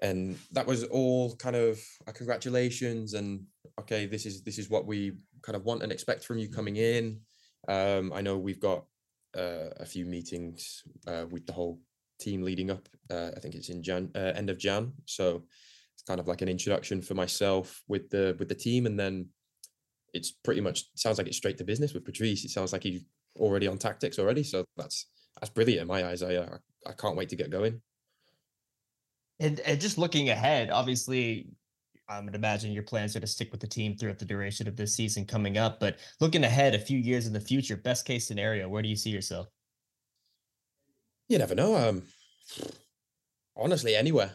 [0.00, 3.44] and that was all kind of a congratulations and
[3.78, 5.12] okay, this is this is what we
[5.42, 7.20] kind of want and expect from you coming in.
[7.68, 8.84] Um, I know we've got
[9.36, 11.78] uh, a few meetings uh, with the whole
[12.22, 12.88] team leading up.
[13.10, 14.92] Uh, I think it's in Jan, uh, end of Jan.
[15.04, 15.42] So
[15.94, 19.28] it's kind of like an introduction for myself with the with the team, and then
[20.14, 22.44] it's pretty much sounds like it's straight to business with Patrice.
[22.44, 23.04] It sounds like he's
[23.36, 24.42] already on tactics already.
[24.42, 25.06] So that's
[25.40, 26.22] that's brilliant in my eyes.
[26.22, 27.80] I uh, I can't wait to get going.
[29.40, 31.48] And, and just looking ahead, obviously,
[32.08, 34.76] I would imagine your plans are to stick with the team throughout the duration of
[34.76, 35.80] this season coming up.
[35.80, 38.96] But looking ahead a few years in the future, best case scenario, where do you
[38.96, 39.48] see yourself?
[41.28, 41.76] You never know.
[41.76, 42.02] Um,
[43.56, 44.32] honestly, anywhere.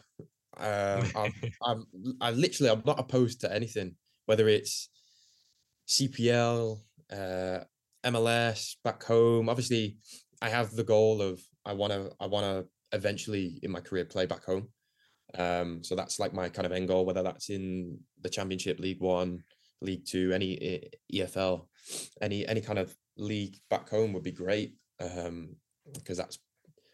[0.58, 1.86] Um, I'm, I'm,
[2.22, 3.96] I literally, I'm not opposed to anything,
[4.26, 4.90] whether it's
[5.88, 6.80] CPL,
[7.12, 7.60] uh,
[8.06, 9.50] MLS, back home.
[9.50, 9.98] Obviously,
[10.42, 14.06] I have the goal of I want to, I want to eventually in my career
[14.06, 14.70] play back home.
[15.38, 19.02] Um, so that's like my kind of end goal, whether that's in the Championship, League
[19.02, 19.44] One,
[19.82, 21.68] League Two, any EFL,
[22.22, 24.76] any any kind of league back home would be great.
[25.00, 25.58] Um,
[25.94, 26.40] because that's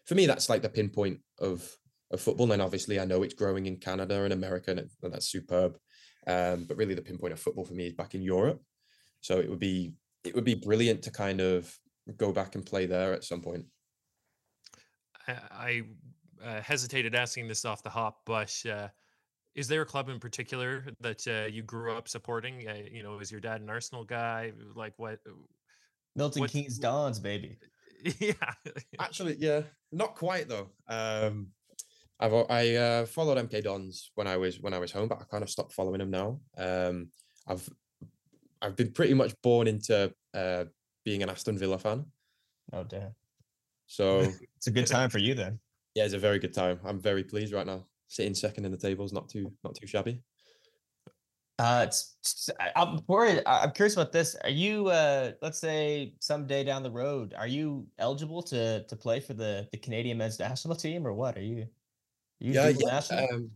[0.06, 1.68] for me, that's like the pinpoint of
[2.10, 2.52] of football.
[2.52, 5.76] And obviously, I know it's growing in Canada and America, and, it, and that's superb.
[6.26, 8.62] Um, but really, the pinpoint of football for me is back in Europe.
[9.20, 11.74] So it would be it would be brilliant to kind of
[12.16, 13.64] go back and play there at some point.
[15.26, 15.82] I,
[16.44, 18.88] uh, hesitated asking this off the hop, but uh,
[19.54, 22.68] is there a club in particular that uh, you grew up supporting?
[22.68, 24.52] Uh, you know, is your dad an Arsenal guy?
[24.74, 25.18] Like what?
[26.16, 27.56] Milton what, Keynes Dons, baby.
[28.20, 28.34] Yeah.
[29.00, 30.68] Actually, yeah, not quite though.
[30.88, 31.48] Um,
[32.20, 35.24] I've I uh, followed MK Dons when I was when I was home, but I
[35.24, 36.40] kind of stopped following them now.
[36.56, 37.08] Um,
[37.46, 37.68] I've
[38.62, 40.64] I've been pretty much born into uh,
[41.04, 42.04] being an Aston Villa fan.
[42.72, 43.14] Oh damn!
[43.86, 44.20] So
[44.56, 45.58] it's a good time for you then.
[45.94, 46.78] Yeah, it's a very good time.
[46.84, 47.86] I'm very pleased right now.
[48.08, 50.22] Sitting second in the table is not too not too shabby.
[51.58, 53.42] Uh, it's, it's, I'm worried.
[53.46, 54.34] I'm curious about this.
[54.42, 59.20] Are you, uh, let's say, someday down the road, are you eligible to to play
[59.20, 61.36] for the the Canadian men's national team, or what?
[61.38, 61.62] Are you?
[61.62, 63.02] Are you yeah, yeah.
[63.32, 63.50] Um,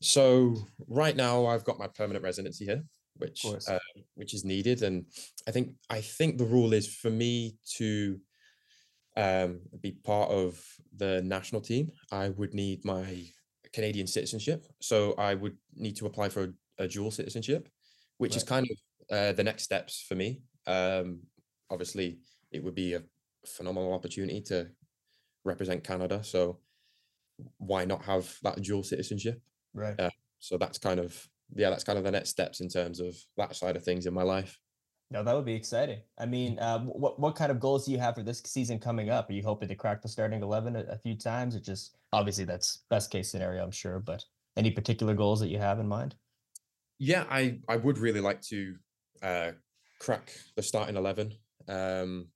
[0.00, 0.56] so
[0.88, 2.84] right now, I've got my permanent residency here,
[3.18, 3.78] which uh,
[4.14, 5.06] which is needed, and
[5.46, 8.18] I think I think the rule is for me to
[9.16, 10.60] um, be part of
[10.96, 11.92] the national team.
[12.10, 13.26] I would need my
[13.72, 17.68] Canadian citizenship, so I would need to apply for a a dual citizenship,
[18.18, 18.36] which right.
[18.36, 20.42] is kind of uh, the next steps for me.
[20.66, 21.20] Um,
[21.70, 22.18] obviously,
[22.50, 23.02] it would be a
[23.46, 24.68] phenomenal opportunity to
[25.44, 26.22] represent Canada.
[26.24, 26.58] So
[27.58, 29.40] why not have that dual citizenship?
[29.74, 29.98] Right.
[29.98, 33.14] Uh, so that's kind of yeah, that's kind of the next steps in terms of
[33.36, 34.58] that side of things in my life.
[35.10, 36.00] No, that would be exciting.
[36.18, 39.10] I mean, uh, what what kind of goals do you have for this season coming
[39.10, 39.28] up?
[39.28, 42.44] Are you hoping to crack the starting eleven a, a few times, or just obviously
[42.44, 44.00] that's best case scenario, I'm sure.
[44.00, 44.24] But
[44.56, 46.14] any particular goals that you have in mind?
[46.98, 48.74] Yeah, I I would really like to
[49.22, 49.52] uh,
[50.00, 51.32] crack the starting eleven.
[51.68, 52.28] Um,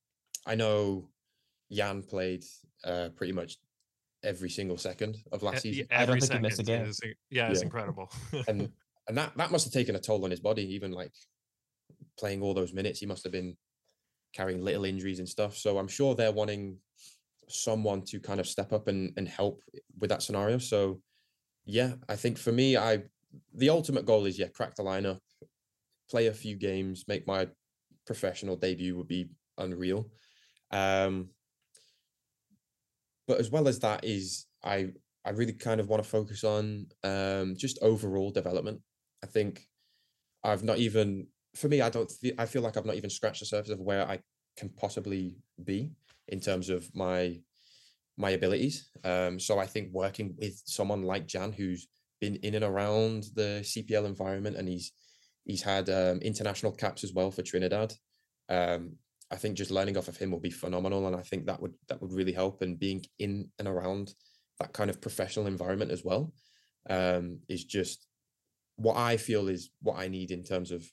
[0.46, 1.10] I know
[1.70, 2.44] Jan played
[2.84, 3.56] uh, pretty much
[4.24, 5.86] every single second of last season.
[5.90, 6.86] I don't think he missed a game.
[6.86, 7.64] Is, yeah, it's yeah.
[7.64, 8.10] incredible.
[8.48, 8.70] and
[9.08, 10.62] and that that must have taken a toll on his body.
[10.74, 11.12] Even like
[12.18, 13.56] playing all those minutes, he must have been
[14.34, 15.56] carrying little injuries and stuff.
[15.56, 16.78] So I'm sure they're wanting
[17.48, 19.62] someone to kind of step up and, and help
[19.98, 20.58] with that scenario.
[20.58, 21.00] So
[21.64, 23.02] yeah, I think for me, I
[23.54, 25.18] the ultimate goal is yeah, crack the lineup,
[26.10, 27.48] play a few games, make my
[28.06, 30.08] professional debut would be unreal.
[30.70, 31.30] Um,
[33.26, 34.88] but as well as that is I
[35.24, 38.80] I really kind of want to focus on um, just overall development.
[39.22, 39.66] I think
[40.42, 43.40] I've not even for me I don't th- I feel like I've not even scratched
[43.40, 44.20] the surface of where I
[44.56, 45.90] can possibly be
[46.28, 47.40] in terms of my
[48.16, 48.90] my abilities.
[49.04, 51.86] Um, so I think working with someone like Jan, who's
[52.20, 54.92] been in and around the CPL environment, and he's
[55.44, 57.92] he's had um, international caps as well for Trinidad.
[58.48, 58.96] Um,
[59.30, 61.74] I think just learning off of him will be phenomenal, and I think that would
[61.88, 62.62] that would really help.
[62.62, 64.12] And being in and around
[64.60, 66.32] that kind of professional environment as well
[66.90, 68.06] um, is just
[68.76, 70.84] what I feel is what I need in terms of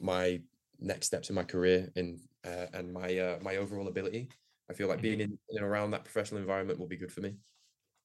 [0.00, 0.40] my
[0.80, 4.30] next steps in my career and uh, and my uh, my overall ability.
[4.70, 5.32] I feel like being mm-hmm.
[5.32, 7.34] in, in and around that professional environment will be good for me.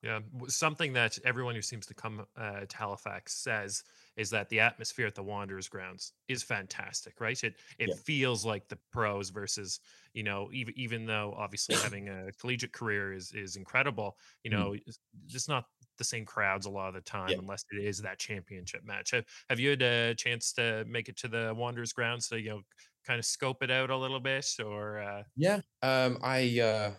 [0.04, 3.84] Yeah, something that everyone who seems to come uh, to Halifax says
[4.18, 7.42] is that the atmosphere at the Wanderers grounds is fantastic, right?
[7.42, 7.96] It it yeah.
[8.04, 9.80] feels like the pros versus
[10.14, 14.60] you know even even though obviously having a collegiate career is is incredible, you mm.
[14.60, 14.98] know, mm.
[15.26, 15.66] just not
[15.98, 17.38] the same crowds a lot of the time yeah.
[17.40, 19.12] unless it is that championship match.
[19.12, 22.50] Have, have you had a chance to make it to the Wanderers grounds to you
[22.50, 22.62] know
[23.08, 25.00] kind of scope it out a little bit or?
[25.00, 25.24] Uh...
[25.38, 26.60] Yeah, um, I.
[26.60, 26.92] Uh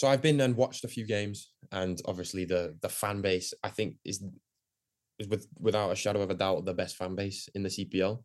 [0.00, 3.68] so I've been and watched a few games, and obviously the the fan base I
[3.68, 4.24] think is
[5.18, 8.22] is with without a shadow of a doubt the best fan base in the CPL.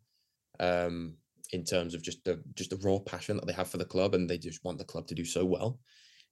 [0.58, 1.16] Um,
[1.52, 4.14] in terms of just the just the raw passion that they have for the club,
[4.14, 5.78] and they just want the club to do so well.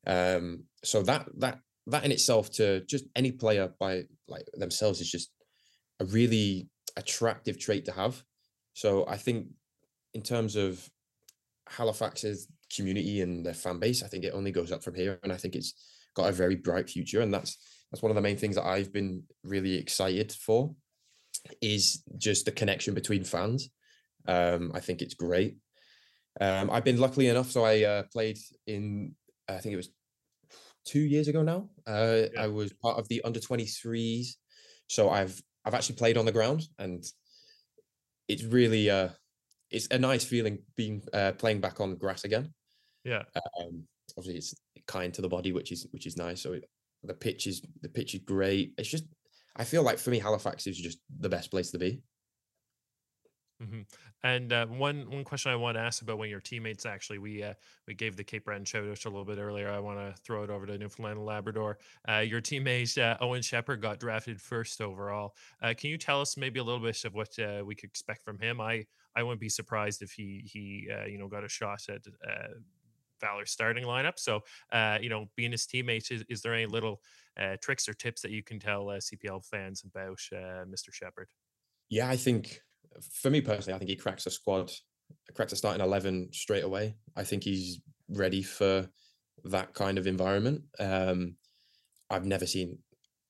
[0.07, 5.11] Um, so that that that in itself to just any player by like themselves is
[5.11, 5.31] just
[6.01, 8.25] a really attractive trait to have.
[8.73, 9.49] So I think
[10.15, 10.89] in terms of
[11.69, 15.19] Halifax's community and their fan base, I think it only goes up from here.
[15.23, 15.75] And I think it's
[16.15, 17.21] got a very bright future.
[17.21, 17.59] And that's
[17.91, 20.75] that's one of the main things that I've been really excited for
[21.61, 23.71] is just the connection between fans.
[24.27, 25.59] Um, I think it's great.
[26.41, 29.15] Um, I've been luckily enough, so I uh, played in
[29.49, 29.91] I think it was
[30.85, 31.69] two years ago now.
[31.87, 32.43] Uh, yeah.
[32.43, 34.29] I was part of the under 23s,
[34.89, 37.05] so I've I've actually played on the ground, and
[38.29, 39.09] it's really uh,
[39.71, 42.53] it's a nice feeling being uh, playing back on grass again.
[43.05, 43.23] Yeah.
[43.61, 43.85] Um,
[44.17, 44.55] obviously, it's
[44.87, 46.43] kind to the body, which is which is nice.
[46.43, 46.65] So it,
[47.03, 48.73] the pitch is the pitch is great.
[48.79, 49.05] It's just
[49.57, 52.03] I feel like for me, Halifax is just the best place to be.
[53.63, 53.77] Mm-hmm.
[53.77, 53.83] hmm
[54.25, 57.19] And uh, one one question I want to ask about one of your teammates actually,
[57.19, 57.55] we uh,
[57.87, 59.71] we gave the Cape Breton shout out a little bit earlier.
[59.71, 61.79] I want to throw it over to Newfoundland and Labrador.
[62.09, 65.35] Uh, your teammate uh, Owen Shepherd got drafted first overall.
[65.63, 68.25] Uh, can you tell us maybe a little bit of what uh, we could expect
[68.25, 68.61] from him?
[68.61, 72.03] I I wouldn't be surprised if he he uh, you know got a shot at
[72.29, 72.55] uh,
[73.21, 74.19] Valor starting lineup.
[74.19, 74.41] So
[74.73, 77.01] uh, you know, being his teammate, is, is there any little
[77.41, 80.93] uh, tricks or tips that you can tell uh, CPL fans about uh, Mr.
[80.93, 81.29] Shepherd?
[81.89, 82.61] Yeah, I think
[83.13, 84.71] for me personally, I think he cracks a squad,
[85.35, 86.97] cracks a starting eleven straight away.
[87.17, 88.89] I think he's ready for
[89.45, 90.63] that kind of environment.
[90.79, 91.37] Um,
[92.11, 92.79] I've never seen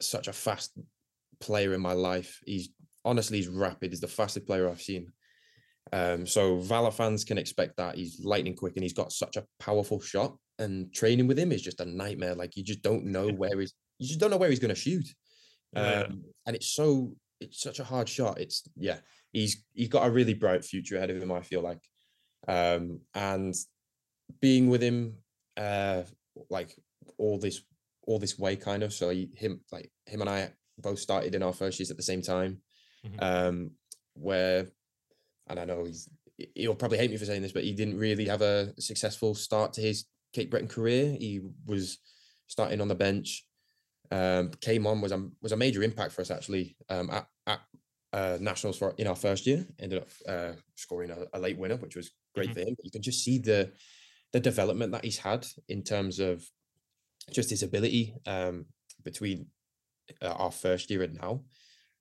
[0.00, 0.72] such a fast
[1.40, 2.40] player in my life.
[2.44, 2.70] He's
[3.04, 3.92] honestly he's rapid.
[3.92, 5.12] He's the fastest player I've seen.
[5.94, 9.44] Um, so Valor fans can expect that he's lightning quick and he's got such a
[9.61, 10.37] powerful shot.
[10.59, 12.35] And training with him is just a nightmare.
[12.35, 14.80] Like you just don't know where he's you just don't know where he's going to
[14.80, 15.07] shoot.
[15.72, 16.04] Yeah.
[16.09, 18.40] Um, and it's so it's such a hard shot.
[18.40, 18.98] It's yeah,
[19.33, 21.33] he's he's got a really bright future ahead of him.
[21.33, 21.83] I feel like,
[22.48, 23.54] um, and
[24.40, 25.16] being with him,
[25.57, 26.02] uh,
[26.50, 26.74] like
[27.18, 27.62] all this
[28.07, 28.92] all this way, kind of.
[28.92, 32.02] So he, him like him and I both started in our first years at the
[32.02, 32.61] same time,
[33.04, 33.22] Mhm.
[33.22, 33.70] um,
[34.14, 34.68] where,
[35.48, 36.09] and I know he's
[36.54, 39.72] he'll probably hate me for saying this, but he didn't really have a successful start
[39.74, 41.16] to his Cape Breton career.
[41.18, 41.98] He was
[42.48, 43.46] starting on the bench
[44.11, 47.61] um, came on was a was a major impact for us actually um, at, at
[48.12, 49.66] uh, nationals for in our first year.
[49.78, 52.54] Ended up uh, scoring a, a late winner, which was great Mhm.
[52.54, 52.76] for him.
[52.83, 53.72] You can just see the
[54.33, 56.44] the development that he's had in terms of
[57.33, 58.66] just his ability um,
[59.02, 59.46] between
[60.20, 61.44] uh, our first year and now.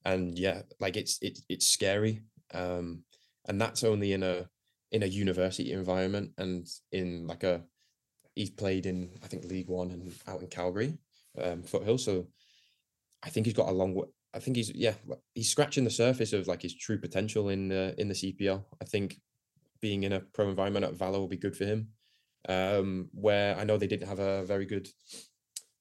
[0.05, 2.21] And yeah, like it's it's it's scary,
[2.53, 3.03] um,
[3.47, 4.47] and that's only in a
[4.91, 7.63] in a university environment and in like a
[8.35, 10.97] he's played in I think League One and out in Calgary
[11.41, 11.97] um, foothill.
[11.97, 12.27] So
[13.23, 14.07] I think he's got a long way.
[14.33, 14.93] I think he's yeah
[15.35, 18.63] he's scratching the surface of like his true potential in uh, in the CPL.
[18.81, 19.19] I think
[19.81, 21.89] being in a pro environment at Valor will be good for him.
[22.47, 24.89] Um, where I know they didn't have a very good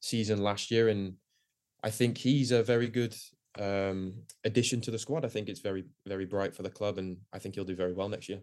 [0.00, 1.14] season last year, and
[1.82, 3.14] I think he's a very good
[3.58, 5.24] um, addition to the squad.
[5.24, 7.92] I think it's very very bright for the club, and I think he'll do very
[7.92, 8.40] well next year.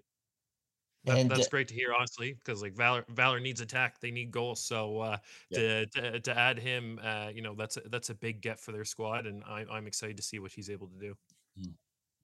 [1.06, 4.02] That, And, that's uh, great to hear, honestly, because like Valor, Valor needs attack.
[4.02, 4.62] They need goals.
[4.62, 5.18] So uh,
[5.50, 5.58] Yeah.
[5.58, 8.74] to, to to add him, uh, you know, that's a, that's a big get for
[8.74, 11.16] their squad, and I, I'm excited to see what he's able to do.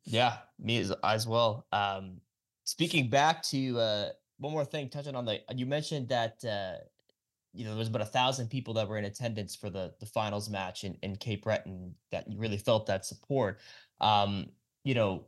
[0.03, 1.65] Yeah, me as, as well.
[1.71, 2.21] Um,
[2.65, 6.83] speaking back to uh, one more thing, touching on the you mentioned that uh,
[7.55, 10.05] you know there was about a thousand people that were in attendance for the the
[10.05, 13.59] finals match in, in Cape Breton that you really felt that support.
[14.01, 14.47] Um,
[14.83, 15.25] you know,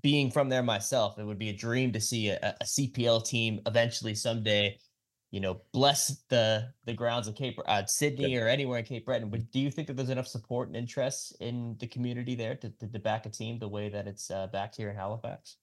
[0.00, 3.60] being from there myself, it would be a dream to see a, a CPL team
[3.66, 4.78] eventually someday.
[5.30, 9.28] You know, bless the the grounds of Cape uh, Sydney or anywhere in Cape Breton.
[9.28, 12.70] But do you think that there's enough support and interest in the community there to,
[12.70, 15.56] to, to back a team the way that it's uh, backed here in Halifax?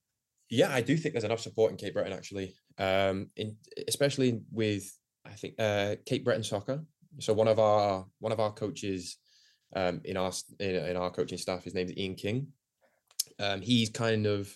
[0.50, 4.96] Yeah, I do think there's enough support in Cape Breton actually, um, in especially with
[5.26, 6.84] I think uh, Cape Breton soccer.
[7.20, 9.18] So one of our one of our coaches
[9.76, 12.48] um, in our in, in our coaching staff, his name's Ian King.
[13.40, 14.56] Um, he's kind of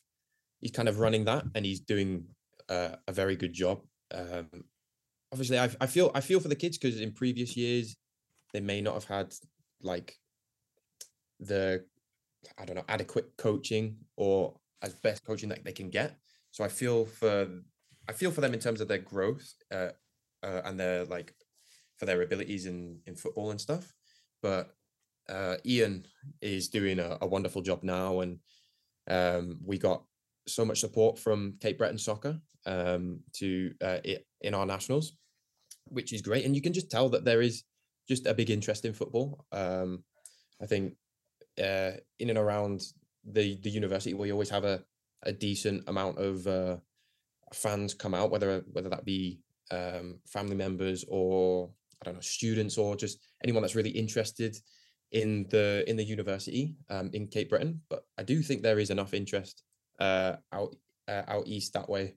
[0.60, 2.26] he's kind of running that, and he's doing
[2.70, 3.82] uh, a very good job.
[4.14, 4.48] Um,
[5.32, 7.96] obviously, I, I feel I feel for the kids because in previous years
[8.54, 9.34] they may not have had
[9.82, 10.18] like
[11.40, 11.86] the
[12.58, 16.18] I don't know adequate coaching or as best coaching that they can get.
[16.52, 17.48] So I feel for
[18.08, 19.90] I feel for them in terms of their growth uh,
[20.44, 21.34] uh, and their like
[21.98, 23.94] for their abilities in in football and stuff.
[24.42, 24.76] But
[25.30, 26.06] uh, Ian
[26.42, 28.40] is doing a, a wonderful job now, and
[29.10, 30.04] um, we got
[30.48, 34.00] so much support from Cape Breton Soccer um, to uh,
[34.42, 35.14] in our nationals,
[35.86, 36.46] which is great.
[36.46, 37.64] And you can just tell that there is
[38.08, 39.46] just a big interest in football.
[39.52, 40.04] Um,
[40.62, 40.96] I think
[41.62, 42.82] uh, in and around
[43.24, 44.84] the the university, we always have a,
[45.24, 46.78] a decent amount of uh,
[47.54, 51.70] fans come out, whether whether that be um, family members or
[52.02, 54.56] I don't know students or just anyone that's really interested
[55.12, 57.82] in the in the university um, in Cape Breton.
[57.90, 59.64] But I do think there is enough interest
[60.00, 60.76] uh, out
[61.08, 62.16] uh, out east that way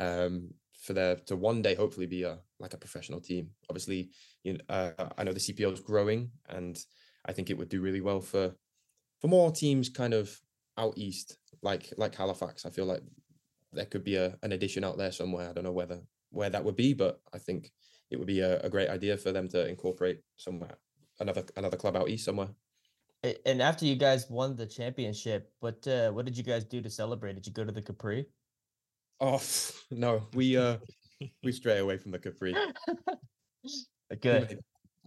[0.00, 3.50] um, for there to one day hopefully be a like a professional team.
[3.68, 4.10] Obviously,
[4.44, 6.78] you know, uh, I know the CPL is growing, and
[7.26, 8.54] I think it would do really well for
[9.20, 10.40] for more teams kind of
[10.76, 12.64] out east, like like Halifax.
[12.64, 13.02] I feel like
[13.72, 15.50] there could be a, an addition out there somewhere.
[15.50, 16.00] I don't know whether
[16.30, 17.70] where that would be, but I think
[18.10, 20.78] it would be a, a great idea for them to incorporate somewhere
[21.20, 22.48] another another club out east somewhere.
[23.44, 26.90] And after you guys won the championship, what uh, what did you guys do to
[26.90, 27.34] celebrate?
[27.34, 28.26] Did you go to the Capri?
[29.20, 29.42] Oh
[29.90, 30.76] no, we uh
[31.42, 32.54] we stray away from the Capri.
[34.20, 34.60] Good.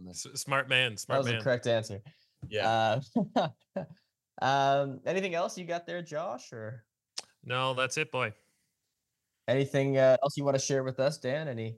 [0.09, 2.01] S- smart man, That smart was the correct answer.
[2.49, 2.99] Yeah.
[3.35, 3.47] Uh,
[4.41, 6.51] um, anything else you got there, Josh?
[6.51, 6.83] Or
[7.43, 8.33] No, that's it, boy.
[9.51, 11.47] Anything uh, else you want to share with us, Dan?
[11.49, 11.77] Any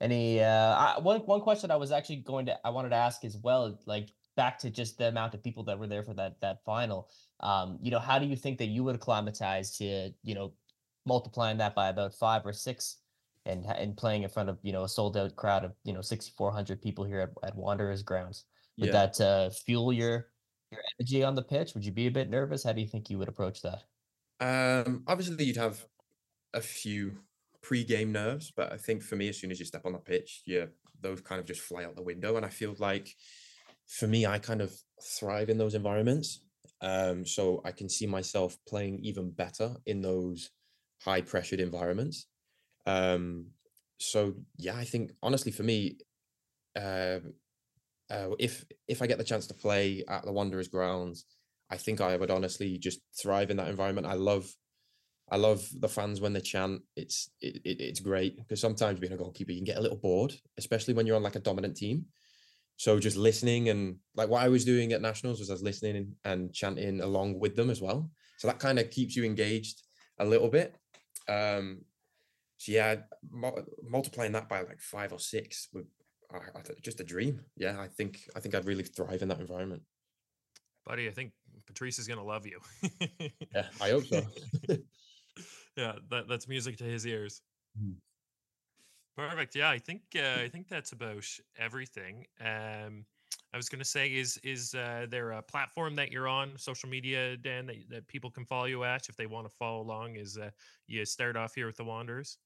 [0.00, 3.24] any uh I, one one question I was actually going to I wanted to ask
[3.24, 6.40] as well, like back to just the amount of people that were there for that
[6.40, 7.10] that final.
[7.40, 10.54] Um, you know, how do you think that you would acclimatize to, you know,
[11.04, 12.98] multiplying that by about five or six
[13.44, 16.00] and and playing in front of, you know, a sold out crowd of, you know,
[16.00, 18.44] 6400 people here at, at Wanderers grounds?
[18.78, 18.92] Would Yeah.
[18.92, 20.32] that uh fuel your
[20.70, 21.74] your energy on the pitch?
[21.74, 22.64] Would you be a bit nervous?
[22.64, 23.84] How do you think you would approach that?
[24.40, 25.86] Um, obviously, you'd have
[26.56, 27.18] a few
[27.62, 30.42] pre-game nerves, but I think for me, as soon as you step on the pitch,
[30.46, 30.66] yeah,
[31.00, 32.36] those kind of just fly out the window.
[32.36, 33.14] And I feel like
[33.86, 34.72] for me, I kind of
[35.18, 36.40] thrive in those environments.
[36.80, 40.50] Um, so I can see myself playing even better in those
[41.02, 42.26] high-pressured environments.
[42.86, 43.46] Um,
[43.98, 45.98] so yeah, I think honestly, for me,
[46.78, 47.20] uh,
[48.10, 51.24] uh, if if I get the chance to play at the Wanderers grounds,
[51.70, 54.06] I think I would honestly just thrive in that environment.
[54.06, 54.46] I love
[55.30, 56.82] I love the fans when they chant.
[56.96, 59.96] It's it, it, it's great because sometimes being a goalkeeper you can get a little
[59.96, 62.06] bored, especially when you're on like a dominant team.
[62.76, 66.14] So just listening and like what I was doing at nationals was I was listening
[66.24, 68.10] and, chanting along with them as well.
[68.38, 69.82] So that kind of keeps you engaged
[70.18, 70.76] a little bit.
[71.26, 71.80] Um,
[72.58, 72.96] so yeah,
[73.30, 75.86] mul- multiplying that by like five or six would
[76.32, 77.40] I, I, th- just a dream.
[77.56, 79.82] Yeah, I think I think I'd really thrive in that environment.
[80.84, 81.32] Buddy, I think
[81.66, 82.60] Patrice is gonna love you.
[83.54, 84.22] Yeah, I hope so.
[85.76, 87.42] yeah, that, that's music to his ears.
[87.78, 87.96] Mhm.
[89.16, 89.54] Perfect.
[89.54, 91.24] Yeah, I think uh, I think that's about
[91.58, 92.26] everything.
[92.40, 93.06] Um,
[93.54, 96.88] I was going to say, is is uh, there a platform that you're on, social
[96.88, 100.16] media, Dan, that, that people can follow you at if they want to follow along?
[100.16, 100.50] Is uh,
[100.86, 102.36] you start off here with the Wanderers?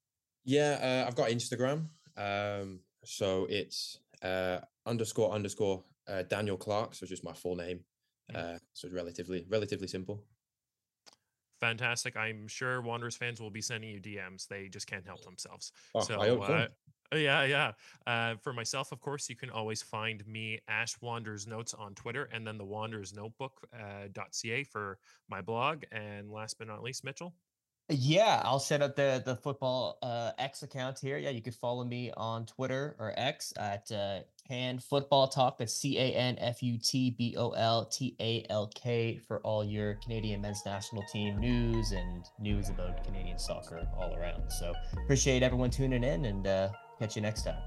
[0.44, 1.88] Yeah, uh, I've got Instagram.
[2.16, 6.94] Um, so it's uh, underscore underscore uh, Daniel Clarke.
[6.94, 7.80] So just my full name.
[8.32, 8.36] Mm.
[8.36, 10.22] Uh, so it's relatively relatively simple.
[11.60, 12.16] Fantastic.
[12.16, 14.48] I'm sure Wanderers fans will be sending you DMs.
[14.48, 15.72] They just can't help themselves.
[15.94, 16.66] Oh, so I hope uh,
[17.12, 17.72] uh, yeah, yeah.
[18.06, 22.28] Uh, for myself, of course, you can always find me Ash Wanderers Notes on Twitter,
[22.32, 24.98] and then the Wanderers Notebook uh, .ca for
[25.28, 25.84] my blog.
[25.92, 27.34] And last but not least, Mitchell.
[27.88, 31.18] Yeah, I'll set up the the football uh, X account here.
[31.18, 35.58] Yeah, you could follow me on Twitter or X at uh, Can Futbol Talk.
[35.58, 39.38] That's C A N F U T B O L T A L K for
[39.42, 44.50] all your Canadian men's national team news and news about Canadian soccer all around.
[44.50, 44.72] So
[45.04, 47.62] appreciate everyone tuning in and uh, catch you next time.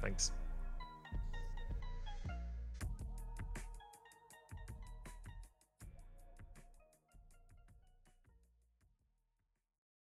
[0.00, 0.30] Thanks.